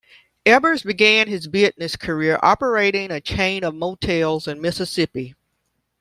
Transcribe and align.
Ebbers 0.47 0.83
began 0.83 1.27
his 1.27 1.47
business 1.47 1.95
career 1.95 2.39
operating 2.41 3.11
a 3.11 3.21
chain 3.21 3.63
of 3.63 3.75
motels 3.75 4.47
in 4.47 4.59
Mississippi. 4.59 5.35